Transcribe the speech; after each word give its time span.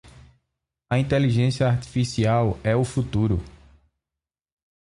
A 0.89 0.97
inteligência 0.97 1.67
artificial 1.67 2.57
é 2.63 2.75
o 2.75 2.83
futuro 2.83 3.39